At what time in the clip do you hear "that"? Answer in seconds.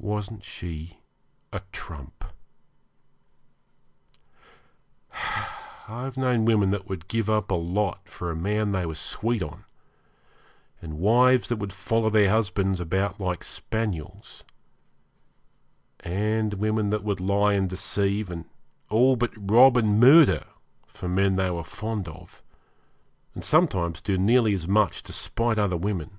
6.70-6.88, 11.48-11.58, 16.90-17.04